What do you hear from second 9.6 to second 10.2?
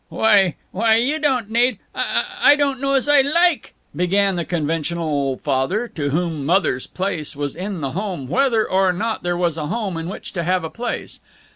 home in